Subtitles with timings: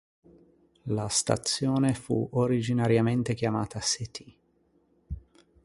[0.85, 4.35] La stazione fu originariamente chiamata City.